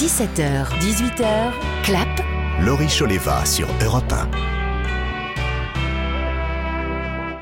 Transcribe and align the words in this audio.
17h, 0.00 0.64
18h, 0.80 1.52
clap. 1.84 2.08
Laurie 2.64 2.88
Choleva 2.88 3.44
sur 3.44 3.68
Europe 3.84 4.10
1. 4.10 4.30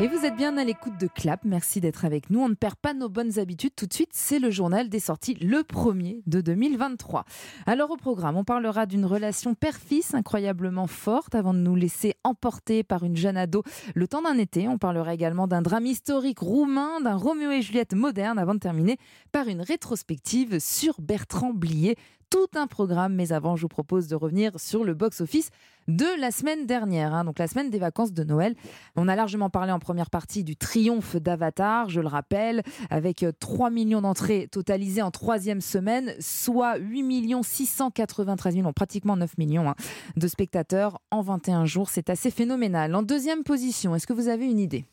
Et 0.01 0.07
vous 0.07 0.25
êtes 0.25 0.37
bien 0.37 0.57
à 0.57 0.65
l'écoute 0.65 0.97
de 1.01 1.09
Clap, 1.09 1.45
merci 1.45 1.81
d'être 1.81 2.05
avec 2.05 2.31
nous. 2.31 2.41
On 2.41 2.49
ne 2.49 2.55
perd 2.55 2.77
pas 2.77 2.95
nos 2.95 3.09
bonnes 3.09 3.41
habitudes 3.41 3.75
tout 3.75 3.87
de 3.87 3.93
suite, 3.93 4.11
c'est 4.13 4.39
le 4.39 4.49
journal 4.49 4.89
des 4.89 5.01
sorties, 5.01 5.35
le 5.35 5.65
premier 5.65 6.23
de 6.27 6.41
2023. 6.41 7.25
Alors 7.67 7.91
au 7.91 7.97
programme, 7.97 8.37
on 8.37 8.45
parlera 8.45 8.87
d'une 8.87 9.05
relation 9.05 9.55
père-fils 9.55 10.15
incroyablement 10.15 10.87
forte 10.87 11.35
avant 11.35 11.53
de 11.53 11.59
nous 11.59 11.75
laisser 11.75 12.15
emporter 12.23 12.85
par 12.85 13.03
une 13.03 13.17
jeune 13.17 13.37
ado 13.37 13.65
le 13.97 14.07
temps 14.07 14.23
d'un 14.23 14.39
été. 14.39 14.69
On 14.69 14.79
parlera 14.79 15.15
également 15.15 15.49
d'un 15.49 15.63
drame 15.63 15.87
historique 15.87 16.39
roumain, 16.39 17.01
d'un 17.01 17.17
Roméo 17.17 17.51
et 17.51 17.63
Juliette 17.63 17.95
moderne 17.95 18.39
avant 18.39 18.55
de 18.55 18.61
terminer 18.61 18.99
par 19.33 19.49
une 19.49 19.63
rétrospective 19.63 20.61
sur 20.61 21.01
Bertrand 21.01 21.53
Blier 21.53 21.97
tout 22.31 22.49
un 22.55 22.67
programme. 22.67 23.15
Mais 23.15 23.33
avant, 23.33 23.57
je 23.57 23.63
vous 23.63 23.69
propose 23.69 24.09
de 24.09 24.17
revenir 24.17 24.59
sur 24.59 24.85
le 24.85 24.95
box-office 24.95 25.51
de 25.89 26.07
la 26.21 26.31
semaine 26.31 26.67
dernière, 26.67 27.15
hein, 27.15 27.25
donc 27.25 27.39
la 27.39 27.47
semaine 27.49 27.71
des 27.71 27.79
vacances 27.79 28.13
de 28.13 28.23
Noël. 28.23 28.55
On 28.95 29.09
a 29.09 29.17
largement 29.17 29.49
parlé 29.49 29.73
en 29.73 29.79
première 29.79 30.11
partie 30.11 30.45
du 30.45 30.55
triomphe 30.55 31.17
d'Avatar, 31.17 31.89
je 31.89 32.01
le 32.03 32.09
rappelle, 32.09 32.63
avec 32.91 33.25
3 33.41 33.71
millions 33.71 34.03
d'entrées 34.03 34.49
totalisées 34.53 35.01
en 35.01 35.11
troisième 35.11 35.63
semaine, 35.63 36.15
soit 36.21 36.77
8 36.77 37.43
693 37.43 38.55
millions, 38.55 38.73
pratiquement 38.75 39.17
9 39.17 39.39
millions 39.39 39.69
hein, 39.71 39.75
de 40.17 40.29
spectateurs 40.29 41.01
en 41.11 41.23
21 41.23 41.65
jours. 41.65 41.89
C'est 41.89 42.11
assez 42.11 42.31
phénoménal. 42.31 42.95
En 42.95 43.03
deuxième 43.03 43.43
position, 43.43 43.95
est-ce 43.95 44.07
que 44.07 44.13
vous 44.13 44.29
avez 44.29 44.45
une 44.45 44.59
idée? 44.59 44.85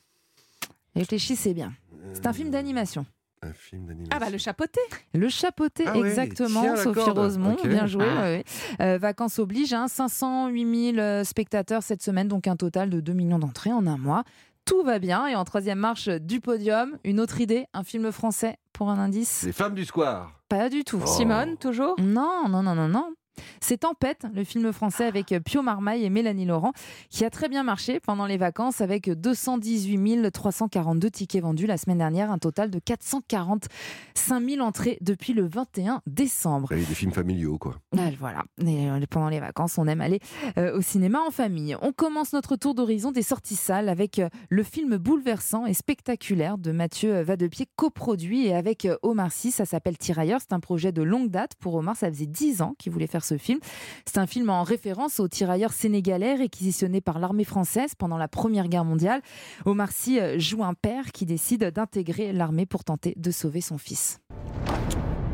Réfléchissez 0.95 1.53
bien. 1.53 1.73
C'est 2.13 2.25
un 2.25 2.33
film 2.33 2.51
d'animation. 2.51 3.05
Un 3.45 3.53
film 3.53 3.85
d'animation. 3.85 4.11
Ah 4.15 4.19
bah 4.19 4.29
le 4.29 4.37
chapeauté. 4.37 4.79
Le 5.13 5.29
chapeauté, 5.29 5.83
Ah 5.87 5.97
ouais, 5.97 6.09
exactement, 6.09 6.61
tiens 6.61 6.75
Sophie. 6.75 7.09
Rosemont, 7.11 7.55
bien 7.63 7.85
joué. 7.85 8.05
Ah. 8.07 8.23
ouais. 8.23 8.43
Euh, 8.81 8.97
vacances 8.97 9.39
oblige, 9.39 9.73
hein, 9.73 9.87
508 9.87 10.93
000 10.93 10.97
euh, 10.97 11.23
spectateurs 11.23 11.83
cette 11.83 12.01
semaine, 12.01 12.27
donc 12.27 12.47
un 12.47 12.55
total 12.55 12.89
de 12.89 12.99
2 12.99 13.13
millions 13.13 13.39
d'entrées 13.39 13.71
en 13.71 13.85
un 13.85 13.97
mois. 13.97 14.23
Tout 14.65 14.81
va 14.83 14.97
bien. 14.97 15.27
Et 15.27 15.35
en 15.35 15.45
troisième 15.45 15.77
marche 15.77 16.09
du 16.09 16.41
podium, 16.41 16.97
une 17.03 17.19
autre 17.19 17.39
idée, 17.39 17.67
un 17.73 17.83
film 17.83 18.11
français 18.11 18.57
pour 18.73 18.89
un 18.89 18.97
indice? 18.97 19.43
Les 19.43 19.51
femmes 19.51 19.75
du 19.75 19.85
square. 19.85 20.31
Pas 20.49 20.69
du 20.69 20.83
tout. 20.83 20.99
Oh. 21.03 21.07
Simone, 21.07 21.57
toujours? 21.57 21.95
Non, 21.99 22.49
non, 22.49 22.63
non, 22.63 22.73
non, 22.73 22.87
non. 22.87 23.13
C'est 23.61 23.79
Tempête, 23.79 24.25
le 24.33 24.43
film 24.43 24.71
français 24.71 25.05
avec 25.05 25.33
Pio 25.43 25.61
Marmaille 25.61 26.05
et 26.05 26.09
Mélanie 26.09 26.45
Laurent, 26.45 26.73
qui 27.09 27.25
a 27.25 27.29
très 27.29 27.49
bien 27.49 27.63
marché 27.63 27.99
pendant 27.99 28.25
les 28.25 28.37
vacances 28.37 28.81
avec 28.81 29.09
218 29.09 30.31
342 30.31 31.09
tickets 31.09 31.41
vendus 31.41 31.67
la 31.67 31.77
semaine 31.77 31.97
dernière, 31.97 32.31
un 32.31 32.37
total 32.37 32.69
de 32.69 32.79
445 32.79 34.49
000 34.49 34.65
entrées 34.65 34.97
depuis 35.01 35.33
le 35.33 35.47
21 35.47 36.01
décembre. 36.05 36.67
Bah, 36.69 36.75
des 36.75 36.83
films 36.83 37.11
familiaux, 37.11 37.57
quoi. 37.57 37.75
Ah, 37.97 38.09
Voilà, 38.19 38.43
Et, 38.65 38.89
euh, 38.89 38.99
pendant 39.09 39.29
les 39.29 39.39
vacances, 39.39 39.77
on 39.77 39.87
aime 39.87 40.01
aller 40.01 40.19
euh, 40.57 40.77
au 40.77 40.81
cinéma 40.81 41.19
en 41.27 41.31
famille. 41.31 41.75
On 41.81 41.91
commence 41.91 42.33
notre 42.33 42.55
tour 42.55 42.75
d'horizon 42.75 43.11
des 43.11 43.21
sorties 43.21 43.55
salles 43.55 43.89
avec 43.89 44.19
euh, 44.19 44.29
le 44.49 44.63
film 44.63 44.97
bouleversant 44.97 45.65
et 45.65 45.73
spectaculaire 45.73 46.57
de 46.57 46.71
Mathieu 46.71 47.21
Vadepied, 47.21 47.67
coproduit 47.75 48.47
et 48.47 48.55
avec 48.55 48.87
Omar 49.01 49.31
Sy. 49.31 49.51
Ça 49.51 49.65
s'appelle 49.65 49.97
Tirailleurs. 49.97 50.39
C'est 50.41 50.53
un 50.53 50.59
projet 50.59 50.91
de 50.91 51.01
longue 51.01 51.29
date 51.29 51.55
pour 51.59 51.75
Omar. 51.75 51.95
Ça 51.95 52.09
faisait 52.09 52.25
10 52.25 52.61
ans 52.61 52.75
qu'il 52.77 52.91
voulait 52.91 53.07
faire 53.07 53.23
ce 53.25 53.37
film. 53.37 53.59
C'est 54.05 54.17
un 54.17 54.27
film 54.27 54.49
en 54.49 54.63
référence 54.63 55.19
aux 55.19 55.27
tirailleurs 55.27 55.73
sénégalais 55.73 56.35
réquisitionnés 56.35 57.01
par 57.01 57.19
l'armée 57.19 57.43
française 57.43 57.95
pendant 57.95 58.17
la 58.17 58.27
Première 58.27 58.67
Guerre 58.67 58.85
mondiale. 58.85 59.21
Omar 59.65 59.91
Sy 59.91 60.19
euh, 60.19 60.39
joue 60.39 60.63
un 60.63 60.73
père 60.73 61.11
qui 61.11 61.25
décide 61.25 61.71
d'intégrer 61.71 62.31
l'armée 62.31 62.65
pour 62.65 62.83
tenter 62.83 63.13
de 63.17 63.31
sauver 63.31 63.61
son 63.61 63.77
fils. 63.77 64.19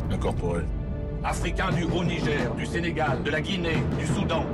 Incorporé. 0.09 0.63
Africains 1.23 1.71
du 1.71 1.83
Haut-Niger, 1.83 2.55
du 2.55 2.65
Sénégal, 2.65 3.21
de 3.21 3.29
la 3.29 3.41
Guinée, 3.41 3.77
du 3.99 4.07
Soudan. 4.07 4.45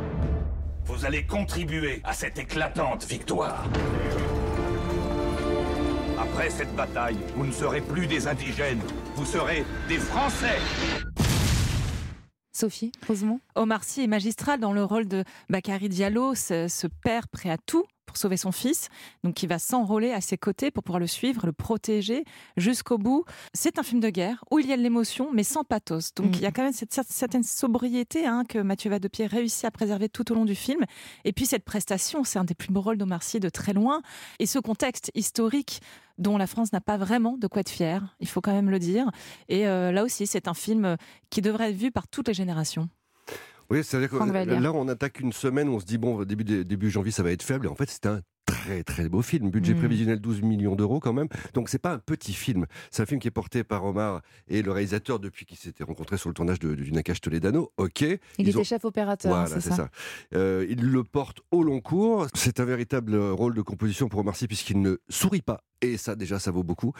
Vous 0.83 1.05
allez 1.05 1.25
contribuer 1.25 2.01
à 2.03 2.13
cette 2.13 2.37
éclatante 2.39 3.05
victoire. 3.05 3.65
Après 6.19 6.49
cette 6.49 6.75
bataille, 6.75 7.17
vous 7.35 7.45
ne 7.45 7.51
serez 7.51 7.81
plus 7.81 8.07
des 8.07 8.27
indigènes, 8.27 8.81
vous 9.15 9.25
serez 9.25 9.65
des 9.87 9.97
Français. 9.97 10.57
Sophie, 12.57 12.91
Rosemont? 13.07 13.39
Omar 13.53 13.83
Sy 13.83 14.01
est 14.01 14.07
magistral 14.07 14.59
dans 14.59 14.73
le 14.73 14.83
rôle 14.83 15.07
de 15.07 15.23
Bakary 15.47 15.89
Diallo, 15.89 16.33
ce, 16.33 16.67
ce 16.67 16.87
père 16.87 17.27
prêt 17.27 17.51
à 17.51 17.57
tout 17.59 17.85
pour 18.07 18.17
sauver 18.17 18.37
son 18.37 18.51
fils, 18.51 18.89
donc 19.23 19.35
qui 19.35 19.45
va 19.45 19.59
s'enrôler 19.59 20.11
à 20.11 20.21
ses 20.21 20.37
côtés 20.37 20.71
pour 20.71 20.81
pouvoir 20.83 20.99
le 20.99 21.05
suivre, 21.05 21.45
le 21.45 21.51
protéger 21.53 22.23
jusqu'au 22.55 22.97
bout. 22.97 23.23
C'est 23.53 23.77
un 23.77 23.83
film 23.83 23.99
de 23.99 24.09
guerre 24.09 24.43
où 24.49 24.57
il 24.57 24.65
y 24.65 24.73
a 24.73 24.77
de 24.77 24.81
l'émotion, 24.81 25.29
mais 25.31 25.43
sans 25.43 25.63
pathos. 25.63 26.13
Donc 26.15 26.27
Mm. 26.27 26.33
il 26.35 26.41
y 26.41 26.45
a 26.47 26.51
quand 26.51 26.63
même 26.63 26.73
cette 26.73 26.91
cer- 26.95 27.03
certaine 27.07 27.43
sobriété 27.43 28.25
hein, 28.25 28.43
que 28.47 28.57
Mathieu 28.57 28.89
Vadepied 28.89 29.27
réussit 29.27 29.65
à 29.65 29.71
préserver 29.71 30.09
tout 30.09 30.31
au 30.31 30.35
long 30.35 30.45
du 30.45 30.55
film. 30.55 30.83
Et 31.25 31.33
puis 31.33 31.45
cette 31.45 31.63
prestation, 31.65 32.23
c'est 32.23 32.39
un 32.39 32.45
des 32.45 32.55
plus 32.55 32.71
beaux 32.71 32.81
rôles 32.81 32.97
d'Omar 32.97 33.21
Sy 33.21 33.39
de 33.39 33.49
très 33.49 33.73
loin. 33.73 34.01
Et 34.39 34.45
ce 34.47 34.57
contexte 34.57 35.11
historique 35.13 35.81
dont 36.17 36.37
la 36.37 36.47
France 36.47 36.71
n'a 36.73 36.81
pas 36.81 36.97
vraiment 36.97 37.37
de 37.37 37.45
quoi 37.45 37.59
être 37.59 37.69
fière, 37.69 38.15
il 38.19 38.27
faut 38.27 38.41
quand 38.41 38.53
même 38.53 38.71
le 38.71 38.79
dire. 38.79 39.11
Et 39.49 39.67
euh, 39.67 39.91
là 39.91 40.03
aussi, 40.03 40.25
c'est 40.25 40.47
un 40.47 40.53
film 40.55 40.97
qui 41.29 41.41
devrait 41.41 41.69
être 41.69 41.75
vu 41.77 41.91
par 41.91 42.07
toutes 42.07 42.27
les 42.29 42.33
générations. 42.33 42.89
Oui, 43.69 43.83
c'est-à-dire 43.83 44.09
que 44.09 44.61
là, 44.61 44.73
on 44.73 44.87
attaque 44.87 45.19
une 45.19 45.33
semaine, 45.33 45.67
on 45.69 45.79
se 45.79 45.85
dit, 45.85 45.97
bon, 45.97 46.23
début, 46.23 46.43
début 46.43 46.89
janvier, 46.89 47.11
ça 47.11 47.23
va 47.23 47.31
être 47.31 47.43
faible. 47.43 47.65
Et 47.65 47.69
en 47.69 47.75
fait, 47.75 47.89
c'est 47.89 48.05
un 48.05 48.21
très 48.47 48.83
très 48.83 49.07
beau 49.09 49.21
film. 49.21 49.51
Budget 49.51 49.73
Mm. 49.75 49.77
prévisionnel 49.77 50.19
12 50.19 50.41
millions 50.41 50.75
d'euros 50.75 50.99
quand 50.99 51.13
même. 51.13 51.27
Donc 51.53 51.69
c'est 51.69 51.77
pas 51.77 51.91
un 51.93 51.99
petit 51.99 52.33
film. 52.33 52.65
C'est 52.89 53.03
un 53.03 53.05
film 53.05 53.19
qui 53.19 53.27
est 53.27 53.31
porté 53.31 53.63
par 53.63 53.85
Omar 53.85 54.21
et 54.47 54.63
le 54.63 54.71
réalisateur 54.71 55.19
depuis 55.19 55.45
qu'ils 55.45 55.57
s'étaient 55.57 55.83
rencontrés 55.83 56.17
sur 56.17 56.29
le 56.29 56.33
tournage 56.33 56.57
de, 56.59 56.73
du 56.73 56.91
Nakash 56.91 57.21
Toledano. 57.21 57.71
Ok. 57.77 58.01
Il 58.01 58.17
Ils 58.39 58.49
était 58.49 58.57
ont- 58.57 58.63
chef 58.63 58.85
opérateur, 58.85 59.31
Voilà, 59.31 59.47
c'est 59.47 59.61
ça. 59.61 59.75
ça. 59.75 59.89
Euh, 60.33 60.65
il 60.69 60.81
le 60.81 61.03
porte 61.03 61.41
au 61.51 61.61
long 61.61 61.81
cours. 61.81 62.25
C'est 62.33 62.59
un 62.59 62.65
véritable 62.65 63.15
rôle 63.15 63.53
de 63.53 63.61
composition 63.61 64.07
pour 64.09 64.21
Omar 64.21 64.35
Sy 64.35 64.47
puisqu'il 64.47 64.81
ne 64.81 64.95
sourit 65.09 65.41
pas. 65.41 65.63
Et 65.81 65.97
ça, 65.97 66.15
déjà, 66.15 66.39
ça 66.39 66.49
vaut 66.49 66.63
beaucoup. 66.63 66.93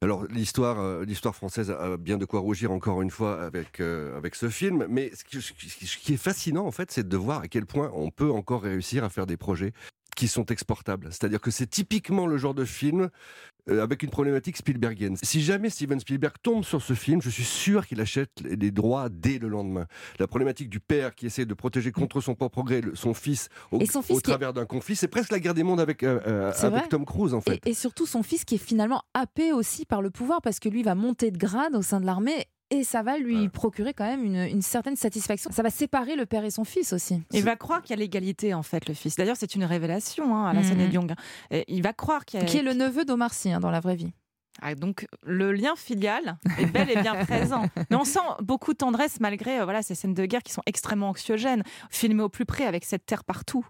Alors, 0.00 0.24
l'histoire, 0.30 0.80
euh, 0.80 1.04
l'histoire 1.04 1.34
française 1.36 1.70
a 1.70 1.98
bien 1.98 2.16
de 2.16 2.24
quoi 2.24 2.40
rougir 2.40 2.72
encore 2.72 3.02
une 3.02 3.10
fois 3.10 3.42
avec, 3.42 3.78
euh, 3.80 4.16
avec 4.16 4.36
ce 4.36 4.48
film. 4.48 4.86
Mais 4.88 5.12
qui- 5.28 5.42
ce 5.42 5.52
qui 5.98 6.14
est 6.14 6.16
fascinant, 6.16 6.64
en 6.64 6.70
fait, 6.70 6.90
c'est 6.90 7.06
de 7.06 7.16
voir 7.18 7.40
à 7.42 7.48
quel 7.48 7.66
point 7.66 7.90
on 7.94 8.10
peut 8.10 8.30
encore 8.30 8.62
réussir 8.62 9.04
à 9.04 9.10
faire 9.10 9.26
des 9.26 9.36
projets 9.36 9.72
qui 10.16 10.28
sont 10.28 10.44
exportables. 10.46 11.08
C'est-à-dire 11.10 11.40
que 11.40 11.50
c'est 11.50 11.66
typiquement 11.66 12.26
le 12.26 12.36
genre 12.38 12.54
de 12.54 12.64
film 12.64 13.08
euh, 13.70 13.82
avec 13.82 14.02
une 14.02 14.10
problématique 14.10 14.56
Spielbergienne. 14.56 15.16
Si 15.22 15.40
jamais 15.40 15.70
Steven 15.70 15.98
Spielberg 16.00 16.34
tombe 16.42 16.64
sur 16.64 16.82
ce 16.82 16.94
film, 16.94 17.22
je 17.22 17.30
suis 17.30 17.44
sûr 17.44 17.86
qu'il 17.86 18.00
achète 18.00 18.30
les 18.42 18.70
droits 18.70 19.08
dès 19.08 19.38
le 19.38 19.48
lendemain. 19.48 19.86
La 20.18 20.26
problématique 20.26 20.68
du 20.68 20.80
père 20.80 21.14
qui 21.14 21.26
essaie 21.26 21.46
de 21.46 21.54
protéger 21.54 21.92
contre 21.92 22.20
son 22.20 22.34
propre 22.34 22.62
gré 22.62 22.82
son 22.94 23.14
fils 23.14 23.48
au, 23.70 23.78
Et 23.80 23.86
son 23.86 24.02
fils 24.02 24.16
au 24.16 24.18
est- 24.18 24.22
travers 24.22 24.52
d'un 24.52 24.66
conflit, 24.66 24.96
c'est 24.96 25.08
presque 25.08 25.30
la 25.32 25.38
guerre 25.40 25.54
des 25.54 25.62
mondes 25.62 25.80
avec, 25.80 26.02
euh, 26.02 26.20
euh, 26.26 26.52
avec. 26.60 26.88
Tom 26.88 27.04
Cruise 27.06 27.34
en 27.34 27.40
fait. 27.40 27.60
Et, 27.66 27.70
et 27.70 27.74
surtout 27.74 28.06
son 28.06 28.22
fils 28.22 28.44
qui 28.44 28.56
est 28.56 28.64
finalement 28.64 29.02
happé 29.14 29.52
aussi 29.52 29.84
par 29.86 30.02
le 30.02 30.10
pouvoir 30.10 30.42
parce 30.42 30.58
que 30.58 30.68
lui 30.68 30.82
va 30.82 30.94
monter 30.94 31.30
de 31.30 31.38
grade 31.38 31.74
au 31.76 31.82
sein 31.82 32.00
de 32.00 32.06
l'armée 32.06 32.46
et 32.72 32.84
ça 32.84 33.02
va 33.02 33.18
lui 33.18 33.42
Ouais. 33.42 33.48
procurer 33.48 33.92
quand 33.94 34.04
même 34.06 34.24
une, 34.24 34.36
une 34.36 34.62
certaine 34.62 34.96
satisfaction. 34.96 35.50
Ça 35.52 35.62
va 35.62 35.70
séparer 35.70 36.16
le 36.16 36.26
père 36.26 36.44
et 36.44 36.50
son 36.50 36.64
fils 36.64 36.92
aussi. 36.92 37.20
Il 37.32 37.44
va 37.44 37.54
croire 37.56 37.82
qu'il 37.82 37.90
y 37.90 37.98
a 37.98 38.02
l'égalité, 38.02 38.54
en 38.54 38.62
fait, 38.62 38.88
le 38.88 38.94
fils. 38.94 39.16
D'ailleurs, 39.16 39.36
c'est 39.36 39.54
une 39.54 39.64
révélation 39.64 40.34
hein, 40.34 40.46
à 40.46 40.52
la 40.52 40.60
Mhm. 40.60 40.66
scène 40.66 40.92
Young. 40.92 41.12
Et 41.50 41.64
Il 41.68 41.82
va 41.82 41.92
croire 41.92 42.24
qu'il 42.24 42.40
y 42.40 42.42
a. 42.42 42.46
Qui 42.46 42.56
est 42.58 42.62
le 42.62 42.72
neveu 42.74 43.04
d'Omar 43.04 43.32
Sy 43.34 43.52
hein, 43.52 43.60
dans 43.60 43.70
la 43.70 43.80
vraie 43.80 43.96
vie. 43.96 44.12
Ah, 44.60 44.74
donc, 44.74 45.06
le 45.22 45.50
lien 45.52 45.74
filial 45.76 46.36
est 46.58 46.66
bel 46.66 46.90
et 46.90 47.00
bien 47.00 47.14
présent. 47.24 47.64
Mais 47.90 47.96
on 47.96 48.04
sent 48.04 48.18
beaucoup 48.42 48.72
de 48.72 48.78
tendresse 48.78 49.18
malgré 49.20 49.60
euh, 49.60 49.64
voilà, 49.64 49.82
ces 49.82 49.94
scènes 49.94 50.12
de 50.14 50.26
guerre 50.26 50.42
qui 50.42 50.52
sont 50.52 50.62
extrêmement 50.66 51.08
anxiogènes, 51.08 51.62
filmées 51.90 52.22
au 52.22 52.28
plus 52.28 52.44
près 52.44 52.66
avec 52.66 52.84
cette 52.84 53.06
terre 53.06 53.24
partout. 53.24 53.66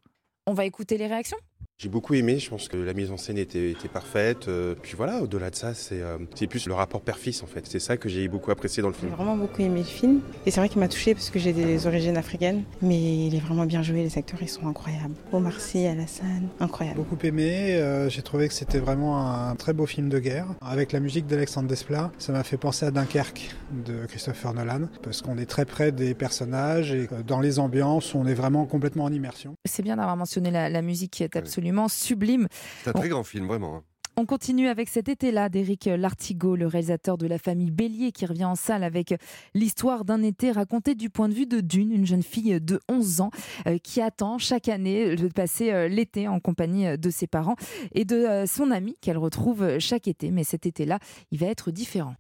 On 0.46 0.54
va 0.54 0.64
écouter 0.64 0.98
les 0.98 1.06
réactions 1.06 1.38
J'ai 1.82 1.88
beaucoup 1.88 2.14
aimé, 2.14 2.38
je 2.38 2.48
pense 2.48 2.68
que 2.68 2.76
la 2.76 2.92
mise 2.94 3.10
en 3.10 3.16
scène 3.16 3.38
était, 3.38 3.72
était 3.72 3.88
parfaite. 3.88 4.46
euh, 4.46 4.76
puis 4.80 4.94
voilà, 4.96 5.20
au-delà 5.20 5.50
de 5.50 5.56
ça, 5.56 5.74
c'est 5.74 6.00
euh, 6.00 6.16
c'est 6.36 6.46
plus 6.46 6.68
le 6.68 6.74
rapport 6.74 7.00
père-fils 7.00 7.42
en 7.42 7.46
fait. 7.46 7.66
C'est 7.66 7.80
ça 7.80 7.96
que 7.96 8.08
j'ai 8.08 8.28
beaucoup 8.28 8.52
apprécié 8.52 8.84
dans 8.84 8.88
le 8.88 8.94
J'ai 8.94 9.00
film. 9.00 9.12
vraiment 9.14 9.36
beaucoup 9.36 9.62
aimé 9.62 9.78
le 9.80 9.84
film. 9.84 10.20
Et 10.46 10.52
c'est 10.52 10.60
vrai 10.60 10.68
qu'il 10.68 10.78
m'a 10.78 10.86
touchée 10.86 11.12
parce 11.12 11.28
que 11.30 11.40
j'ai 11.40 11.52
des 11.52 11.88
origines 11.88 12.16
africaines. 12.16 12.62
Mais 12.82 13.26
il 13.26 13.34
est 13.34 13.40
vraiment 13.40 13.64
bien 13.66 13.82
joué, 13.82 14.04
les 14.04 14.16
acteurs 14.16 14.38
ils 14.40 14.48
sont 14.48 14.68
incroyables. 14.68 15.14
Omar 15.32 15.60
Sy, 15.60 15.84
Alassane, 15.86 16.46
incroyable. 16.60 16.98
beaucoup 16.98 17.18
aimé. 17.26 17.74
euh, 17.74 18.08
J'ai 18.08 18.22
trouvé 18.22 18.46
que 18.46 18.54
c'était 18.54 18.78
vraiment 18.78 19.20
un 19.26 19.56
très 19.56 19.72
beau 19.72 19.86
film 19.86 20.08
de 20.08 20.20
guerre. 20.20 20.46
Avec 20.60 20.92
la 20.92 21.00
musique 21.00 21.26
d'Alexandre 21.26 21.66
Desplat, 21.66 22.12
ça 22.18 22.30
m'a 22.32 22.44
fait 22.44 22.58
penser 22.58 22.86
à 22.86 22.92
Dunkerque 22.92 23.50
de 23.84 24.06
Christopher 24.06 24.54
Nolan. 24.54 24.82
Parce 25.02 25.20
qu'on 25.20 25.36
est 25.36 25.46
très 25.46 25.64
près 25.64 25.90
des 25.90 26.14
personnages 26.14 26.92
et 26.92 27.08
dans 27.26 27.40
les 27.40 27.58
ambiances, 27.58 28.14
on 28.14 28.24
est 28.28 28.34
vraiment 28.34 28.66
complètement 28.66 29.02
en 29.02 29.12
immersion. 29.12 29.56
C'est 29.64 29.82
bien 29.82 29.96
d'avoir 29.96 30.16
mentionné 30.16 30.52
la, 30.52 30.68
la 30.68 30.80
musique 30.82 31.10
qui 31.10 31.24
est 31.24 31.34
absolument 31.34 31.71
sublime. 31.88 32.48
C'est 32.84 32.90
un 32.90 32.92
très 32.92 33.08
grand 33.08 33.24
film, 33.24 33.46
vraiment. 33.46 33.76
hein. 33.76 33.82
On 34.14 34.26
continue 34.26 34.68
avec 34.68 34.90
cet 34.90 35.08
été-là 35.08 35.48
d'Éric 35.48 35.86
Lartigot, 35.86 36.54
le 36.54 36.66
réalisateur 36.66 37.16
de 37.16 37.26
La 37.26 37.38
famille 37.38 37.70
Bélier, 37.70 38.12
qui 38.12 38.26
revient 38.26 38.44
en 38.44 38.56
salle 38.56 38.84
avec 38.84 39.14
l'histoire 39.54 40.04
d'un 40.04 40.22
été 40.22 40.52
racontée 40.52 40.94
du 40.94 41.08
point 41.08 41.30
de 41.30 41.34
vue 41.34 41.46
de 41.46 41.60
Dune, 41.60 41.92
une 41.92 42.04
jeune 42.04 42.22
fille 42.22 42.60
de 42.60 42.78
11 42.90 43.22
ans 43.22 43.30
euh, 43.66 43.78
qui 43.78 44.02
attend 44.02 44.36
chaque 44.36 44.68
année 44.68 45.16
de 45.16 45.28
passer 45.28 45.72
euh, 45.72 45.88
l'été 45.88 46.28
en 46.28 46.40
compagnie 46.40 46.98
de 46.98 47.08
ses 47.10 47.26
parents 47.26 47.56
et 47.94 48.04
de 48.04 48.16
euh, 48.16 48.44
son 48.44 48.70
ami 48.70 48.98
qu'elle 49.00 49.16
retrouve 49.16 49.78
chaque 49.78 50.06
été. 50.06 50.30
Mais 50.30 50.44
cet 50.44 50.66
été-là, 50.66 50.98
il 51.30 51.38
va 51.38 51.46
être 51.46 51.70
différent. 51.70 52.14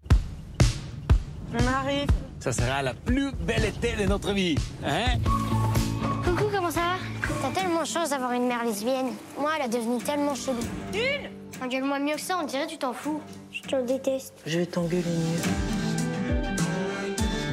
On 1.52 1.66
arrive. 1.66 2.08
Ça 2.40 2.52
sera 2.52 2.80
la 2.82 2.94
plus 2.94 3.32
belle 3.46 3.66
été 3.66 4.02
de 4.02 4.08
notre 4.08 4.32
vie, 4.32 4.54
hein? 4.82 5.18
Coucou, 6.24 6.44
comment 6.50 6.70
ça 6.70 6.80
va? 6.80 7.11
T'as 7.42 7.50
tellement 7.50 7.80
de 7.80 7.86
chance 7.86 8.10
d'avoir 8.10 8.30
une 8.32 8.46
mère 8.46 8.64
lesbienne. 8.64 9.08
Moi, 9.36 9.50
elle 9.58 9.66
est 9.66 9.68
devenue 9.68 10.00
tellement 10.00 10.36
chelou. 10.36 10.60
Une 10.94 11.28
Engueule-moi 11.60 11.98
mieux 11.98 12.14
que 12.14 12.20
ça, 12.20 12.38
on 12.40 12.46
dirait 12.46 12.66
que 12.66 12.70
tu 12.70 12.78
t'en 12.78 12.92
fous. 12.92 13.20
Je 13.50 13.62
te 13.62 13.84
déteste. 13.84 14.34
Je 14.46 14.60
vais 14.60 14.66
t'engueuler 14.66 15.02
mieux. 15.02 16.56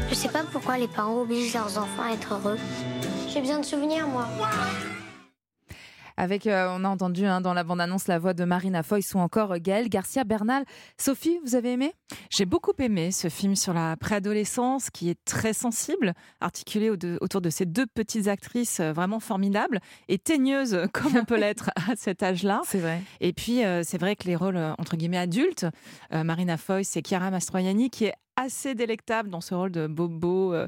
Je 0.10 0.14
sais 0.14 0.30
pas 0.30 0.44
pourquoi 0.52 0.78
les 0.78 0.88
parents 0.88 1.22
obligent 1.22 1.56
leurs 1.56 1.80
enfants 1.80 2.04
à 2.08 2.14
être 2.14 2.36
heureux. 2.36 2.60
J'ai 3.34 3.42
besoin 3.42 3.58
de 3.60 3.66
souvenirs, 3.66 4.08
moi. 4.08 4.28
Avec, 6.22 6.48
euh, 6.48 6.68
on 6.78 6.84
a 6.84 6.90
entendu 6.90 7.26
hein, 7.26 7.40
dans 7.40 7.54
la 7.54 7.64
bande-annonce 7.64 8.10
la 8.10 8.20
voix 8.20 8.34
de 8.34 8.44
Marina 8.44 8.84
Foïs 8.84 9.14
ou 9.14 9.20
encore 9.20 9.54
euh, 9.54 9.58
Gaël 9.58 9.88
Garcia 9.88 10.26
Bernal. 10.26 10.66
Sophie, 10.98 11.40
vous 11.46 11.56
avez 11.56 11.72
aimé? 11.72 11.94
J'ai 12.30 12.44
beaucoup 12.46 12.74
aimé 12.78 13.12
ce 13.14 13.30
film 13.30 13.56
sur 13.56 13.74
la 13.74 13.96
préadolescence 13.96 14.90
qui 14.90 15.10
est 15.10 15.18
très 15.24 15.54
sensible, 15.54 16.14
articulé 16.42 16.90
au 16.90 16.98
de- 16.98 17.18
autour 17.22 17.40
de 17.40 17.50
ces 17.50 17.66
deux 17.66 17.86
petites 17.86 18.28
actrices 18.28 18.82
euh, 18.82 18.92
vraiment 18.92 19.22
formidables 19.22 19.80
et 20.10 20.18
teigneuses 20.18 20.78
comme 20.92 21.16
on 21.16 21.24
peut 21.24 21.38
l'être 21.40 21.70
à 21.76 21.96
cet 21.96 22.22
âge-là. 22.22 22.64
C'est 22.66 22.80
vrai. 22.80 23.02
Et 23.22 23.32
puis, 23.32 23.64
euh, 23.64 23.84
c'est 23.86 23.98
vrai 23.98 24.18
que 24.18 24.28
les 24.28 24.36
rôles, 24.36 24.58
entre 24.78 24.98
guillemets, 24.98 25.18
adultes, 25.20 25.68
euh, 26.14 26.26
Marina 26.26 26.58
Foïs 26.58 26.98
et 26.98 27.02
Chiara 27.02 27.32
Mastroianni, 27.32 27.90
qui 27.90 28.04
est 28.06 28.14
assez 28.40 28.74
délectable 28.74 29.30
dans 29.30 29.42
ce 29.42 29.54
rôle 29.54 29.72
de 29.72 29.86
Bobo, 29.88 30.54
euh, 30.54 30.68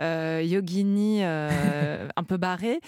euh, 0.00 0.42
Yogini, 0.44 1.20
euh, 1.22 2.08
un 2.16 2.24
peu 2.24 2.36
barré. 2.36 2.80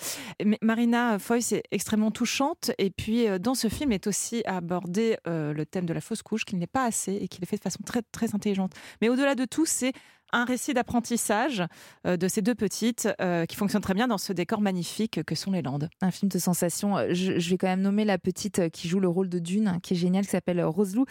Mais 0.44 0.58
Marina 0.60 1.18
Foïs 1.18 1.52
est 1.52 1.62
extrêmement 1.70 2.10
touchante. 2.10 2.70
Et 2.78 2.90
puis, 2.90 3.26
euh, 3.26 3.38
dans 3.38 3.54
ce 3.54 3.68
film, 3.68 3.90
est 3.92 4.06
aussi 4.06 4.42
abordé 4.44 5.16
le 5.26 5.64
thème 5.64 5.86
de 5.86 5.94
la 5.94 6.00
fausse 6.00 6.22
couche, 6.22 6.44
qu'il 6.44 6.58
n'est 6.58 6.66
pas 6.66 6.84
assez 6.84 7.14
et 7.14 7.28
qu'il 7.28 7.42
est 7.42 7.46
fait 7.46 7.56
de 7.56 7.62
façon 7.62 7.80
très, 7.84 8.02
très 8.12 8.34
intelligente. 8.34 8.72
Mais 9.00 9.08
au-delà 9.08 9.34
de 9.34 9.44
tout, 9.44 9.66
c'est 9.66 9.92
un 10.32 10.44
récit 10.44 10.74
d'apprentissage 10.74 11.62
euh, 12.06 12.16
de 12.16 12.28
ces 12.28 12.42
deux 12.42 12.54
petites 12.54 13.08
euh, 13.20 13.46
qui 13.46 13.56
fonctionne 13.56 13.82
très 13.82 13.94
bien 13.94 14.08
dans 14.08 14.18
ce 14.18 14.32
décor 14.32 14.60
magnifique 14.60 15.22
que 15.24 15.34
sont 15.34 15.50
les 15.50 15.62
Landes. 15.62 15.88
Un 16.00 16.10
film 16.10 16.28
de 16.30 16.38
sensation. 16.38 16.96
Euh, 16.96 17.08
Je, 17.12 17.38
je 17.38 17.50
vais 17.50 17.56
quand 17.58 17.66
même 17.66 17.80
nommer 17.80 18.04
la 18.04 18.18
petite 18.18 18.70
qui 18.70 18.88
joue 18.88 19.00
le 19.00 19.08
rôle 19.08 19.28
de 19.28 19.38
Dune, 19.38 19.78
qui 19.82 19.94
est 19.94 19.96
géniale, 19.96 20.24
qui 20.24 20.30
s'appelle 20.30 20.62
Roselou 20.64 21.04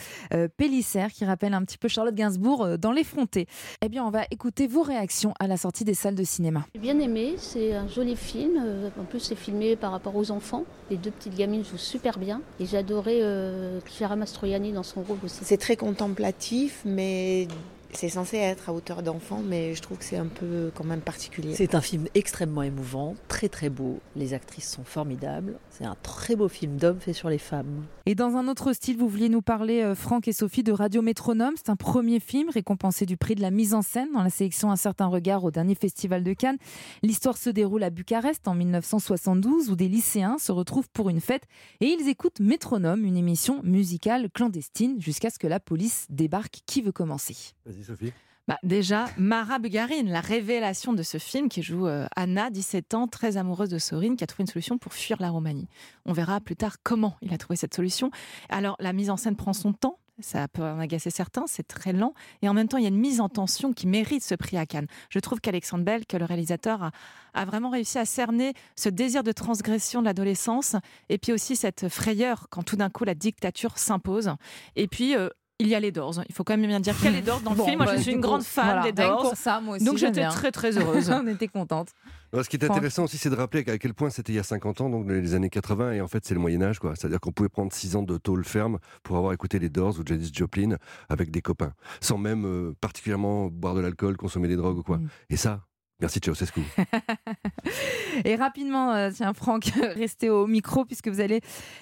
Pélissère, 0.57 1.11
qui 1.11 1.25
rappelle 1.25 1.53
un 1.53 1.63
petit 1.63 1.77
peu 1.77 1.87
Charlotte 1.87 2.15
Gainsbourg 2.15 2.77
dans 2.77 2.91
L'Effronté. 2.91 3.47
Eh 3.81 3.89
bien, 3.89 4.05
on 4.05 4.09
va 4.09 4.23
écouter 4.31 4.67
vos 4.67 4.83
réactions 4.83 5.33
à 5.39 5.47
la 5.47 5.57
sortie 5.57 5.83
des 5.83 5.93
salles 5.93 6.15
de 6.15 6.23
cinéma. 6.23 6.65
J'ai 6.75 6.81
bien 6.81 6.99
aimé, 6.99 7.35
c'est 7.37 7.73
un 7.73 7.87
joli 7.87 8.15
film. 8.15 8.61
En 8.99 9.03
plus, 9.05 9.19
c'est 9.19 9.35
filmé 9.35 9.75
par 9.75 9.91
rapport 9.91 10.15
aux 10.15 10.31
enfants. 10.31 10.63
Les 10.89 10.97
deux 10.97 11.11
petites 11.11 11.35
gamines 11.35 11.65
jouent 11.65 11.77
super 11.77 12.19
bien. 12.19 12.41
Et 12.59 12.65
j'ai 12.65 12.77
adoré 12.77 13.21
euh, 13.21 13.79
Chiara 13.85 14.15
Mastroianni 14.15 14.71
dans 14.71 14.83
son 14.83 15.01
rôle 15.01 15.17
aussi. 15.23 15.39
C'est 15.43 15.57
très 15.57 15.75
contemplatif, 15.75 16.81
mais 16.85 17.47
c'est 17.93 18.09
censé 18.09 18.37
être 18.37 18.69
à 18.69 18.73
hauteur 18.73 19.01
d'enfant, 19.01 19.41
mais 19.43 19.73
je 19.73 19.81
trouve 19.81 19.97
que 19.97 20.03
c'est 20.03 20.17
un 20.17 20.27
peu 20.27 20.71
quand 20.75 20.83
même 20.83 21.01
particulier. 21.01 21.55
C'est 21.55 21.75
un 21.75 21.81
film 21.81 22.07
extrêmement 22.15 22.63
émouvant, 22.63 23.15
très 23.27 23.49
très 23.49 23.69
beau. 23.69 23.99
Les 24.15 24.33
actrices 24.33 24.69
sont 24.69 24.83
formidables. 24.83 25.57
C'est 25.69 25.85
un 25.85 25.95
très 26.03 26.35
beau 26.35 26.47
film 26.47 26.77
d'homme 26.77 26.99
fait 26.99 27.13
sur 27.13 27.29
les 27.29 27.37
femmes. 27.37 27.85
Et 28.05 28.15
dans 28.15 28.35
un 28.35 28.47
autre 28.47 28.73
style, 28.73 28.97
vous 28.97 29.07
vouliez 29.07 29.29
nous 29.29 29.41
parler, 29.41 29.81
euh, 29.81 29.95
Franck 29.95 30.27
et 30.27 30.33
Sophie, 30.33 30.63
de 30.63 30.71
Radio 30.71 31.01
Métronome. 31.01 31.53
C'est 31.57 31.69
un 31.69 31.75
premier 31.75 32.19
film 32.19 32.49
récompensé 32.49 33.05
du 33.05 33.17
prix 33.17 33.35
de 33.35 33.41
la 33.41 33.51
mise 33.51 33.73
en 33.73 33.81
scène 33.81 34.09
dans 34.13 34.23
la 34.23 34.29
sélection 34.29 34.71
Un 34.71 34.75
certain 34.75 35.07
regard 35.07 35.43
au 35.43 35.51
dernier 35.51 35.75
festival 35.75 36.23
de 36.23 36.33
Cannes. 36.33 36.57
L'histoire 37.03 37.37
se 37.37 37.49
déroule 37.49 37.83
à 37.83 37.89
Bucarest 37.89 38.47
en 38.47 38.55
1972 38.55 39.69
où 39.69 39.75
des 39.75 39.87
lycéens 39.87 40.37
se 40.39 40.51
retrouvent 40.51 40.89
pour 40.89 41.09
une 41.09 41.21
fête 41.21 41.43
et 41.81 41.87
ils 41.87 42.07
écoutent 42.09 42.39
Métronome, 42.39 43.05
une 43.05 43.17
émission 43.17 43.61
musicale 43.63 44.29
clandestine 44.33 44.99
jusqu'à 44.99 45.29
ce 45.29 45.39
que 45.39 45.47
la 45.47 45.59
police 45.59 46.05
débarque. 46.09 46.61
Qui 46.65 46.81
veut 46.81 46.91
commencer? 46.91 47.53
Bah, 48.47 48.57
déjà, 48.63 49.07
Mara 49.18 49.59
Bugarine, 49.59 50.09
la 50.09 50.21
révélation 50.21 50.94
de 50.94 51.03
ce 51.03 51.18
film 51.18 51.50
qui 51.50 51.62
joue 51.62 51.85
euh, 51.85 52.07
Anna, 52.15 52.50
17 52.50 52.94
ans, 52.94 53.07
très 53.07 53.35
amoureuse 53.35 53.69
de 53.69 53.77
Sorine, 53.77 54.15
qui 54.15 54.24
a 54.24 54.27
trouvé 54.27 54.44
une 54.44 54.47
solution 54.47 54.77
pour 54.77 54.94
fuir 54.94 55.18
la 55.19 55.29
Roumanie. 55.29 55.68
On 56.06 56.13
verra 56.13 56.39
plus 56.39 56.56
tard 56.56 56.77
comment 56.81 57.18
il 57.21 57.33
a 57.33 57.38
trouvé 57.38 57.57
cette 57.57 57.74
solution. 57.74 58.09
Alors, 58.47 58.77
la 58.79 58.94
mise 58.94 59.09
en 59.09 59.18
scène 59.18 59.35
prend 59.35 59.51
son 59.51 59.74
temps. 59.74 60.00
Ça 60.19 60.47
peut 60.47 60.63
en 60.63 60.79
agacer 60.79 61.12
certains, 61.12 61.45
c'est 61.45 61.68
très 61.68 61.91
lent. 61.94 62.13
Et 62.41 62.50
en 62.50 62.53
même 62.53 62.69
temps, 62.69 62.77
il 62.77 62.83
y 62.83 62.88
a 62.88 62.89
une 62.89 62.97
mise 62.97 63.19
en 63.19 63.29
tension 63.29 63.74
qui 63.74 63.85
mérite 63.85 64.23
ce 64.23 64.33
prix 64.33 64.57
à 64.57 64.65
Cannes. 64.65 64.88
Je 65.09 65.19
trouve 65.19 65.41
qu'Alexandre 65.41 65.83
Bell, 65.83 66.06
que 66.07 66.18
le 66.18 66.25
réalisateur, 66.25 66.81
a, 66.81 66.91
a 67.33 67.45
vraiment 67.45 67.69
réussi 67.69 68.00
à 68.00 68.06
cerner 68.06 68.53
ce 68.75 68.89
désir 68.89 69.23
de 69.23 69.31
transgression 69.31 70.00
de 70.00 70.06
l'adolescence 70.06 70.75
et 71.09 71.19
puis 71.19 71.33
aussi 71.33 71.56
cette 71.56 71.89
frayeur 71.89 72.47
quand 72.50 72.63
tout 72.63 72.77
d'un 72.77 72.89
coup 72.89 73.03
la 73.03 73.13
dictature 73.13 73.77
s'impose. 73.77 74.31
Et 74.75 74.88
puis, 74.88 75.15
euh, 75.15 75.30
il 75.59 75.68
y 75.68 75.75
a 75.75 75.80
les 75.80 75.92
Doors. 75.92 76.21
Il 76.30 76.36
faut 76.36 76.44
quand 76.44 76.56
même 76.57 76.68
bien 76.68 76.80
dire 76.80 76.95
qu'il 76.95 77.06
y 77.06 77.07
a 77.07 77.12
les 77.12 77.21
Doors 77.21 77.42
dans 77.42 77.51
le 77.51 77.57
Bon, 77.57 77.65
film. 77.65 77.77
Moi, 77.77 77.86
bah, 77.88 77.94
je 77.98 78.01
suis 78.01 78.12
du 78.12 78.15
une 78.18 78.21
coup, 78.21 78.27
grande 78.27 78.44
fan 78.44 78.65
voilà, 78.65 78.83
des 78.83 78.92
Doors. 78.92 79.21
pour 79.21 79.36
ça, 79.38 79.59
moi 79.59 79.75
aussi, 79.75 79.86
Donc 79.86 79.98
j'étais 79.98 80.19
bien. 80.21 80.30
très 80.30 80.51
très 80.51 80.77
heureuse. 80.77 81.09
On 81.09 81.25
était 81.27 81.48
contente. 81.48 81.89
Alors, 82.33 82.44
ce 82.44 82.50
qui 82.50 82.57
est 82.57 82.63
intéressant 82.65 83.06
aussi, 83.06 83.18
c'est 83.18 83.30
de 83.30 83.36
rappeler 83.36 83.63
à 83.69 83.77
quel 83.77 83.94
point 83.94 84.09
c'était 84.09 84.33
il 84.33 84.36
y 84.36 84.39
a 84.39 84.44
50 84.44 84.81
ans, 84.81 84.89
donc 84.89 85.09
les 85.09 85.33
années 85.33 85.50
80, 85.50 85.94
et 85.94 86.01
en 86.01 86.09
fait 86.09 86.25
c'est 86.25 86.33
le 86.33 86.42
Moyen 86.42 86.62
Âge, 86.62 86.77
quoi. 86.80 86.94
C'est-à-dire 86.95 87.21
qu'on 87.21 87.31
pouvait 87.31 87.48
prendre 87.48 87.71
6 87.71 87.95
ans 87.95 88.04
de 88.04 88.18
tôle 88.18 88.44
ferme 88.44 88.80
pour 89.01 89.15
avoir 89.18 89.31
écouté 89.31 89.59
les 89.59 89.69
Doors 89.69 89.98
ou 90.00 90.04
Janis 90.06 90.30
Joplin 90.33 90.75
avec 91.07 91.31
des 91.31 91.42
copains, 91.42 91.71
sans 92.01 92.18
même 92.18 92.45
euh, 92.45 92.75
particulièrement 92.81 93.48
boire 93.48 93.75
de 93.75 93.80
l'alcool, 93.80 94.18
consommer 94.18 94.50
des 94.50 94.57
drogues 94.57 94.77
ou 94.80 94.83
quoi. 94.83 95.00
Et 95.30 95.38
ça, 95.38 95.62
merci 95.99 96.19
Ceausescu. 96.23 96.61
Et 98.25 98.35
rapidement, 98.35 98.94
euh, 98.94 99.09
tiens, 99.13 99.33
Franck, 99.33 99.65
restez 99.95 100.29
au 100.29 100.47
micro 100.47 100.85
puisque 100.85 101.07
vous 101.07 101.19
allez 101.21 101.41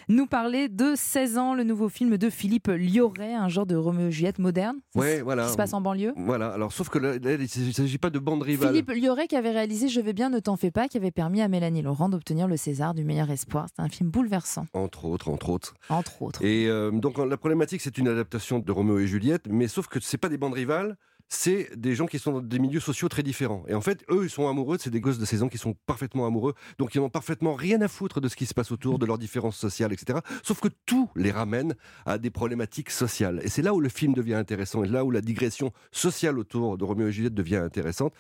nous 0.10 0.26
parler 0.28 0.70
de 0.70 0.94
16 0.96 1.38
ans, 1.38 1.54
le 1.54 1.64
nouveau 1.64 1.90
film 1.90 2.18
de 2.18 2.30
Philippe 2.30 2.68
Lioré, 2.68 3.34
un 3.34 3.50
genre 3.50 3.66
de 3.66 3.76
Roméo 3.76 4.08
et 4.08 4.12
Juliette 4.12 4.40
moderne. 4.40 4.78
Ouais, 4.96 5.22
voilà. 5.22 5.46
Qui 5.46 5.52
se 5.52 5.58
passe 5.58 5.74
en 5.74 5.82
banlieue. 5.82 6.14
Voilà, 6.18 6.50
alors 6.52 6.72
sauf 6.72 6.90
que 6.90 7.00
là, 7.00 7.14
là, 7.18 7.34
il 7.34 7.42
ne 7.42 7.72
s'agit 7.72 7.98
pas 7.98 8.10
de 8.10 8.20
bande 8.20 8.44
rivale. 8.44 8.70
Philippe 8.70 8.92
Lioré 8.92 9.28
qui 9.28 9.36
avait 9.36 9.52
réalisé 9.52 9.88
Je 9.88 10.02
vais 10.02 10.14
bien, 10.14 10.30
ne 10.30 10.40
t'en 10.40 10.58
fais 10.58 10.72
pas, 10.72 10.88
qui 10.88 10.98
avait 10.98 11.12
permis 11.12 11.42
à 11.42 11.48
Mélanie 11.48 11.82
Laurent 11.82 12.10
d'obtenir 12.10 12.48
le 12.48 12.58
César 12.58 12.94
du 12.94 13.04
meilleur 13.04 13.30
espoir. 13.32 13.68
C'est 13.76 13.82
un 13.82 13.90
film 13.90 14.10
bouleversant, 14.10 14.66
Entre 14.74 15.06
autres, 15.06 15.30
entre 15.30 15.50
autres. 15.50 15.74
entre 15.90 16.22
autres. 16.22 16.44
Et 16.44 16.68
euh, 16.68 16.92
donc 16.92 17.18
la 17.18 17.38
problématique, 17.38 17.82
c'est 17.82 17.98
une 17.98 18.08
adaptation 18.08 18.60
de 18.60 18.72
Roméo 18.72 19.00
et 19.00 19.08
Juliette, 19.08 19.48
mais 19.50 19.68
sauf 19.68 19.88
que 19.88 20.00
c'est 20.00 20.18
pas 20.18 20.30
des 20.30 20.38
bandes 20.38 20.54
rivales, 20.54 20.98
c'est 21.28 21.70
des 21.76 21.96
gens 21.96 22.06
qui 22.06 22.20
sont 22.20 22.34
dans 22.34 22.42
des 22.42 22.60
milieux 22.60 22.80
sociaux 22.80 23.10
très 23.10 23.24
différents. 23.24 23.64
Et 23.68 23.74
en 23.74 23.82
fait, 23.82 24.04
eux, 24.10 24.24
ils 24.24 24.30
sont 24.30 24.48
amoureux, 24.48 24.78
c'est 24.80 24.90
des 24.90 25.02
gosses 25.02 25.18
de 25.18 25.26
16 25.26 25.44
ans 25.44 25.50
qui 25.50 25.58
sont 25.58 25.76
parfaitement 25.86 26.26
amoureux, 26.28 26.54
donc 26.78 26.96
ils 26.96 27.02
n'ont 27.02 27.10
parfaitement 27.10 27.56
rien 27.56 27.82
à 27.82 27.88
foutre 27.88 28.22
de 28.22 28.28
ce 28.28 28.36
qui 28.36 28.46
se 28.46 28.54
passe 28.54 28.72
autour, 28.72 29.00
de 29.00 29.06
leurs 29.06 29.18
différences 29.18 29.58
sociales, 29.58 29.92
etc. 29.94 30.20
Sauf 30.44 30.60
que 30.60 30.70
tout 30.86 31.10
les 31.16 31.32
ramène 31.32 31.76
à 32.06 32.18
des 32.18 32.30
problématiques 32.30 32.90
sociales. 32.90 33.40
Et 33.44 33.50
c'est 33.50 33.62
là 33.62 33.74
où 33.74 33.80
le 33.80 33.90
film 33.90 34.14
devient 34.14 34.36
intéressant, 34.36 34.84
et 34.84 34.88
là 34.88 35.04
où 35.04 35.12
la 35.12 35.22
digression 35.22 35.72
sociale 35.92 36.38
autour 36.38 36.78
de 36.78 36.84
Roméo 36.84 37.08
et 37.08 37.12
Juliette 37.12 37.34
devient 37.34 37.56
intéressante. 37.58 38.14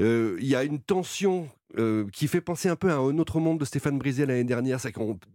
Euh, 0.00 0.36
Il 0.40 0.46
y 0.46 0.56
a 0.56 0.64
une 0.64 0.80
tension 0.80 1.48
euh, 1.76 2.06
qui 2.12 2.28
fait 2.28 2.40
penser 2.40 2.68
un 2.68 2.76
peu 2.76 2.90
à 2.90 2.96
un 2.96 3.18
autre 3.18 3.40
monde 3.40 3.58
de 3.58 3.64
Stéphane 3.64 3.98
Brisé 3.98 4.26
l'année 4.26 4.44
dernière. 4.44 4.78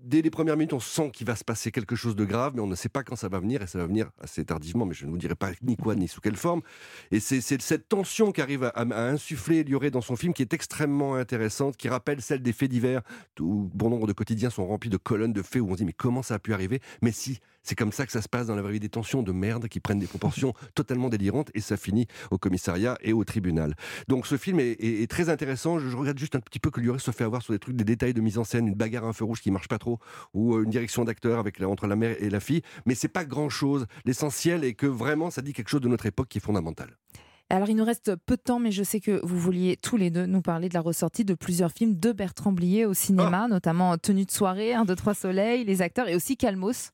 Dès 0.01 0.21
les 0.21 0.29
premières 0.29 0.55
minutes, 0.55 0.73
on 0.73 0.79
sent 0.79 1.11
qu'il 1.11 1.27
va 1.27 1.35
se 1.35 1.43
passer 1.43 1.71
quelque 1.71 1.95
chose 1.97 2.15
de 2.15 2.23
grave, 2.23 2.53
mais 2.55 2.61
on 2.61 2.67
ne 2.67 2.75
sait 2.75 2.87
pas 2.89 3.03
quand 3.03 3.17
ça 3.17 3.27
va 3.27 3.39
venir, 3.39 3.61
et 3.61 3.67
ça 3.67 3.77
va 3.77 3.85
venir 3.85 4.09
assez 4.21 4.45
tardivement, 4.45 4.85
mais 4.85 4.93
je 4.93 5.05
ne 5.05 5.11
vous 5.11 5.17
dirai 5.17 5.35
pas 5.35 5.51
ni 5.61 5.75
quoi, 5.75 5.95
ni 5.95 6.07
sous 6.07 6.21
quelle 6.21 6.37
forme. 6.37 6.61
Et 7.11 7.19
c'est 7.19 7.41
c'est 7.41 7.61
cette 7.61 7.89
tension 7.89 8.31
qu'arrive 8.31 8.63
à, 8.63 8.69
à 8.69 9.09
insuffler 9.09 9.63
Lioré 9.63 9.91
dans 9.91 10.01
son 10.01 10.15
film 10.15 10.33
qui 10.33 10.41
est 10.41 10.53
extrêmement 10.53 11.15
intéressante, 11.15 11.75
qui 11.75 11.89
rappelle 11.89 12.21
celle 12.21 12.41
des 12.41 12.53
faits 12.53 12.69
divers, 12.69 13.01
où 13.39 13.69
bon 13.73 13.89
nombre 13.89 14.07
de 14.07 14.13
quotidiens 14.13 14.49
sont 14.49 14.65
remplis 14.65 14.89
de 14.89 14.97
colonnes 14.97 15.33
de 15.33 15.41
faits 15.41 15.61
où 15.61 15.67
on 15.67 15.73
se 15.73 15.77
dit 15.77 15.85
mais 15.85 15.93
comment 15.93 16.23
ça 16.23 16.35
a 16.35 16.39
pu 16.39 16.53
arriver? 16.53 16.79
Mais 17.01 17.11
si, 17.11 17.39
c'est 17.63 17.75
comme 17.75 17.91
ça 17.91 18.05
que 18.05 18.11
ça 18.11 18.21
se 18.21 18.29
passe 18.29 18.47
dans 18.47 18.55
la 18.55 18.61
vraie 18.61 18.73
vie, 18.73 18.79
des 18.79 18.89
tensions 18.89 19.21
de 19.23 19.31
merde 19.31 19.67
qui 19.67 19.79
prennent 19.79 19.99
des 19.99 20.07
proportions 20.07 20.53
totalement 20.75 21.09
délirantes, 21.09 21.49
et 21.53 21.61
ça 21.61 21.77
finit 21.77 22.07
au 22.31 22.37
commissariat 22.37 22.97
et 23.01 23.13
au 23.13 23.23
tribunal. 23.23 23.75
Donc 24.07 24.27
ce 24.27 24.37
film 24.37 24.59
est, 24.59 24.71
est- 24.71 25.03
est 25.03 25.07
très 25.09 25.29
intéressant. 25.29 25.79
Je, 25.79 25.89
je 25.89 25.95
regrette 25.97 26.17
juste 26.17 26.35
un 26.35 26.39
petit 26.39 26.59
peu 26.59 26.71
que 26.71 26.79
Lioré 26.81 26.99
se 26.99 27.11
fait 27.11 27.23
avoir 27.23 27.41
sur 27.41 27.53
des 27.53 27.59
trucs, 27.59 27.75
des 27.75 27.83
détails 27.83 28.13
de 28.13 28.21
mise 28.21 28.37
en 28.37 28.43
scène, 28.43 28.67
une 28.67 28.75
bagarre 28.75 29.05
à 29.05 29.07
un 29.07 29.13
feu 29.13 29.25
rouge 29.25 29.41
qui 29.41 29.51
marche 29.51 29.67
pas 29.67 29.77
trop, 29.77 29.99
ou 30.33 30.55
euh, 30.55 30.63
une 30.63 30.69
direction 30.69 31.03
d'acteur 31.05 31.39
avec 31.39 31.59
la- 31.59 31.67
entre 31.69 31.87
la 31.87 31.95
mère 31.95 32.15
et 32.21 32.29
la 32.29 32.39
fille. 32.39 32.61
Mais 32.85 32.95
c'est 32.95 33.07
pas 33.07 33.25
grand 33.25 33.49
chose. 33.49 33.85
L'essentiel 34.05 34.63
est 34.63 34.73
que 34.73 34.85
vraiment 34.87 35.29
ça 35.29 35.41
dit 35.41 35.53
quelque 35.53 35.69
chose 35.69 35.81
de 35.81 35.87
notre 35.87 36.05
époque 36.05 36.27
qui 36.29 36.37
est 36.39 36.41
fondamental. 36.41 36.89
Alors, 37.51 37.67
il 37.67 37.75
nous 37.75 37.83
reste 37.83 38.15
peu 38.27 38.35
de 38.35 38.41
temps, 38.41 38.59
mais 38.59 38.71
je 38.71 38.83
sais 38.83 38.99
que 38.99 39.19
vous 39.25 39.39
vouliez 39.39 39.75
tous 39.75 39.97
les 39.97 40.11
deux 40.11 40.27
nous 40.27 40.41
parler 40.41 40.69
de 40.69 40.75
la 40.75 40.81
ressortie 40.81 41.25
de 41.25 41.33
plusieurs 41.33 41.71
films 41.71 41.95
de 41.99 42.11
Bertrand 42.11 42.51
Blier 42.51 42.85
au 42.85 42.93
cinéma, 42.93 43.47
notamment 43.47 43.97
Tenue 43.97 44.25
de 44.25 44.31
soirée, 44.31 44.73
1, 44.75 44.85
2, 44.85 44.95
3 44.95 45.15
soleil, 45.15 45.65
Les 45.65 45.81
acteurs 45.81 46.07
et 46.07 46.15
aussi 46.15 46.37
Calmos. 46.37 46.91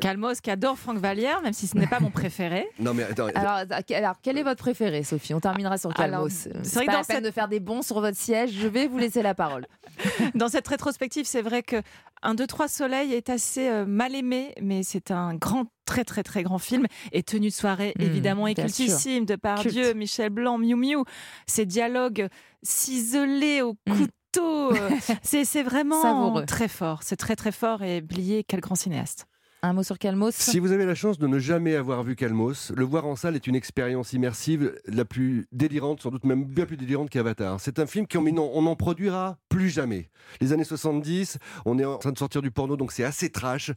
Calmos 0.00 0.40
qui 0.40 0.50
adore 0.50 0.78
Franck 0.78 0.98
Vallière, 0.98 1.42
même 1.42 1.52
si 1.52 1.66
ce 1.66 1.76
n'est 1.76 1.86
pas 1.88 1.98
mon 2.00 2.10
préféré. 2.10 2.68
Non 2.78 2.94
mais 2.94 3.02
attends. 3.02 3.26
Alors, 3.34 3.64
alors, 3.90 4.14
quel 4.22 4.38
est 4.38 4.42
votre 4.42 4.60
préféré, 4.62 5.02
Sophie? 5.02 5.34
On 5.34 5.40
terminera 5.40 5.78
sur 5.78 5.92
Calmos. 5.92 6.28
c'est 6.62 6.74
vrai 6.74 6.86
que 6.86 6.90
dans 6.92 6.98
la 6.98 7.04
peine 7.04 7.16
cette- 7.16 7.24
de 7.24 7.30
faire 7.30 7.48
des 7.48 7.60
bons 7.60 7.82
sur 7.82 8.00
votre 8.00 8.16
siège. 8.16 8.52
Je 8.52 8.68
vais 8.68 8.86
vous 8.86 8.98
laisser 8.98 9.22
la 9.22 9.34
parole. 9.34 9.66
Dans 10.34 10.48
cette 10.48 10.66
rétrospective, 10.68 11.24
c'est 11.26 11.42
vrai 11.42 11.62
que 11.62 11.76
1, 12.22 12.34
2, 12.34 12.46
3 12.46 12.68
Soleil 12.68 13.12
est 13.14 13.30
assez 13.30 13.68
euh, 13.68 13.84
mal 13.86 14.14
aimé, 14.14 14.54
mais 14.60 14.82
c'est 14.82 15.10
un 15.10 15.34
grand, 15.34 15.66
très, 15.86 16.04
très, 16.04 16.22
très 16.22 16.42
grand 16.42 16.58
film. 16.58 16.86
Et 17.12 17.22
Tenue 17.22 17.48
de 17.48 17.52
soirée, 17.52 17.92
Mmh, 17.98 18.02
évidemment, 18.02 18.46
est 18.46 18.54
cultissime, 18.54 19.24
de 19.24 19.36
par. 19.36 19.64
Dieu, 19.64 19.92
Michel 19.94 20.30
Blanc, 20.30 20.58
Miu 20.58 20.74
Miu. 20.76 21.04
Ces 21.46 21.66
dialogues 21.66 22.28
ciselés 22.62 23.62
au 23.62 23.74
couteau, 23.88 24.72
euh, 24.74 24.90
c'est 25.22 25.44
c'est 25.44 25.62
vraiment 25.62 26.00
Savoureux. 26.02 26.44
très 26.46 26.68
fort. 26.68 27.02
C'est 27.02 27.16
très, 27.16 27.36
très 27.36 27.52
fort. 27.52 27.82
Et 27.82 28.00
Blier, 28.00 28.44
quel 28.46 28.60
grand 28.60 28.74
cinéaste. 28.74 29.26
Un 29.66 29.72
mot 29.72 29.82
sur 29.82 29.98
Calmos 29.98 30.32
Si 30.32 30.58
vous 30.58 30.72
avez 30.72 30.84
la 30.84 30.94
chance 30.94 31.18
de 31.18 31.26
ne 31.26 31.38
jamais 31.38 31.74
avoir 31.74 32.02
vu 32.02 32.16
Calmos, 32.16 32.70
le 32.76 32.84
voir 32.84 33.06
en 33.06 33.16
salle 33.16 33.34
est 33.34 33.46
une 33.46 33.54
expérience 33.54 34.12
immersive 34.12 34.78
la 34.84 35.06
plus 35.06 35.46
délirante, 35.52 36.02
sans 36.02 36.10
doute 36.10 36.24
même 36.24 36.44
bien 36.44 36.66
plus 36.66 36.76
délirante 36.76 37.08
qu'Avatar. 37.08 37.58
C'est 37.60 37.78
un 37.78 37.86
film 37.86 38.06
qu'on 38.06 38.26
on 38.26 38.60
n'en 38.60 38.76
produira 38.76 39.38
plus 39.48 39.70
jamais. 39.70 40.10
Les 40.42 40.52
années 40.52 40.64
70, 40.64 41.38
on 41.64 41.78
est 41.78 41.84
en 41.86 41.96
train 41.96 42.12
de 42.12 42.18
sortir 42.18 42.42
du 42.42 42.50
porno, 42.50 42.76
donc 42.76 42.92
c'est 42.92 43.04
assez 43.04 43.30
trash. 43.30 43.70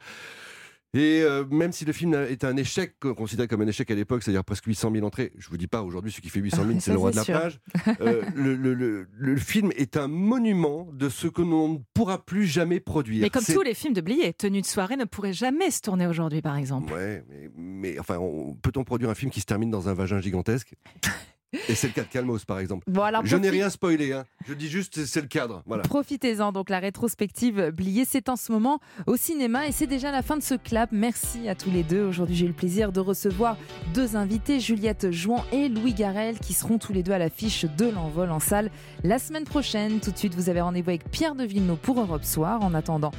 Et 0.94 1.22
euh, 1.22 1.44
même 1.50 1.72
si 1.72 1.86
le 1.86 1.94
film 1.94 2.14
est 2.14 2.44
un 2.44 2.56
échec, 2.56 2.98
considéré 3.00 3.48
comme 3.48 3.62
un 3.62 3.68
échec 3.68 3.92
à 3.92 3.96
l'époque, 3.96 4.24
c'est-à-dire 4.24 4.44
presque 4.44 4.66
800 4.66 4.92
000 4.94 5.06
entrées, 5.06 5.34
je 5.38 5.50
vous 5.50 5.58
dis 5.58 5.68
pas 5.68 5.84
aujourd'hui 5.84 6.12
ce 6.12 6.22
qui 6.22 6.30
fait 6.30 6.40
800 6.40 6.66
000, 6.66 6.80
c'est 6.80 6.92
le 6.92 6.98
roi 6.98 7.12
de 7.12 7.18
la 7.18 7.26
plage. 7.26 7.60
Euh, 8.02 8.24
le, 8.36 8.56
le, 8.56 9.08
le, 9.12 9.36
film 9.38 9.72
est 9.76 9.98
un 9.98 10.08
monument 10.08 10.88
de 10.94 11.10
ce 11.10 11.28
que 11.28 11.42
l'on 11.42 11.74
ne 11.74 11.78
pourra 11.94 12.24
plus 12.24 12.46
jamais 12.46 12.80
produire. 12.80 13.22
Mais 13.22 13.30
comme 13.30 13.44
tous 13.44 13.62
les 13.62 13.74
films 13.74 13.94
de 13.94 14.02
Blier, 14.02 14.34
Tenue 14.34 14.62
de 14.62 14.66
soirée 14.66 14.96
ne 14.96 15.06
pourrait 15.06 15.34
jamais 15.34 15.72
se 15.72 15.82
tourner 15.82 16.08
aujourd'hui, 16.08 16.42
par 16.42 16.56
exemple. 16.56 16.94
Ouais, 16.94 17.24
mais, 17.30 17.50
mais 17.56 18.00
enfin, 18.00 18.18
peut-on 18.62 18.84
produire 18.84 19.10
un 19.10 19.16
film 19.16 19.30
qui 19.30 19.42
se 19.42 19.46
termine 19.46 19.70
dans 19.70 19.90
un 19.90 19.94
vagin 19.94 20.22
gigantesque? 20.22 20.74
et 21.70 21.76
c'est 21.76 21.88
le 21.88 21.94
cas 21.94 22.04
de 22.04 22.08
Calmos, 22.08 22.40
par 22.46 22.60
exemple. 22.60 22.86
je 23.24 23.36
n'ai 23.38 23.50
rien 23.50 23.70
spoilé, 23.70 24.14
hein. 24.14 24.26
je 24.48 24.54
dis 24.54 24.68
juste 24.68 25.06
c'est 25.06 25.22
le 25.22 25.28
cadre. 25.28 25.64
Voilà. 25.66 25.84
Profitez-en, 25.84 26.52
donc 26.52 26.70
la 26.70 26.80
rétrospective 26.80 27.72
Blier, 27.72 28.06
c'est 28.06 28.30
en 28.30 28.36
ce 28.36 28.52
moment 28.52 28.80
au 29.06 29.16
cinéma 29.16 29.68
et 29.68 29.72
c'est 29.72 29.88
déjà 29.88 30.12
la 30.12 30.22
fin 30.22 30.38
de 30.38 30.44
ce 30.44 30.56
clap. 30.56 30.90
Merci 30.92 31.50
à 31.50 31.56
tous 31.56 31.72
les 31.72 31.84
deux. 31.84 32.04
Aujourd'hui, 32.04 32.36
j'ai 32.36 32.46
eu 32.46 32.50
le 32.50 32.54
plaisir 32.54 32.92
de 32.92 33.00
recevoir 33.00 33.58
deux 33.94 34.16
invités, 34.16 34.60
Juliette 34.60 35.12
Jouan 35.12 35.44
et 35.52 35.70
Louis 35.70 35.94
Garel, 35.94 36.40
qui 36.40 36.54
seront 36.54 36.78
tous 36.78 36.94
les 36.94 37.04
deux 37.04 37.12
à 37.12 37.18
l'affiche 37.18 37.66
de 37.66 37.90
l'envol 37.90 38.32
en 38.32 38.40
salle 38.40 38.70
la 39.04 39.20
semaine 39.20 39.46
prochaine. 39.46 40.00
Tout 40.00 40.12
de 40.12 40.18
suite, 40.18 40.36
vous 40.36 40.50
avez 40.50 40.62
rendez-vous 40.62 40.90
avec 40.90 41.10
Pierre 41.10 41.36
de 41.36 41.44
Villeneuve 41.44 41.78
pour 41.78 42.00
Europe 42.00 42.24
Soir. 42.24 42.62
En 42.62 42.74
attendant, 42.74 43.12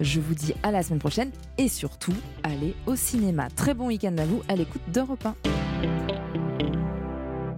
je 0.00 0.20
vous 0.20 0.34
dis 0.34 0.54
à 0.62 0.70
la 0.70 0.82
semaine 0.82 0.98
prochaine 0.98 1.30
et 1.58 1.68
surtout, 1.68 2.14
allez 2.42 2.74
au 2.86 2.96
cinéma. 2.96 3.48
Très 3.50 3.74
bon 3.74 3.88
week-end 3.88 4.16
à 4.18 4.24
vous 4.24 4.42
à 4.48 4.56
l'écoute 4.56 4.82
d'Europe 4.92 5.24
1. 5.24 5.65